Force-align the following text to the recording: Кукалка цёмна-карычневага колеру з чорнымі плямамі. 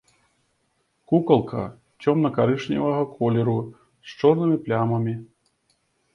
Кукалка 1.11 1.65
цёмна-карычневага 2.05 3.03
колеру 3.17 3.55
з 3.67 4.09
чорнымі 4.19 4.57
плямамі. 4.67 5.15